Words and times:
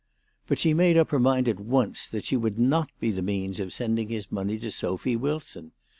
But 0.47 0.57
she 0.57 0.73
made 0.73 0.97
up 0.97 1.11
her 1.11 1.19
mind 1.19 1.47
at 1.47 1.59
once 1.59 2.07
that 2.07 2.25
she 2.25 2.35
would 2.35 2.57
not 2.57 2.89
be 2.99 3.11
the 3.11 3.21
means 3.21 3.59
of 3.59 3.71
sending 3.71 4.09
his 4.09 4.31
money 4.31 4.57
to 4.57 4.71
Sophy 4.71 5.15
"Wilson. 5.15 5.73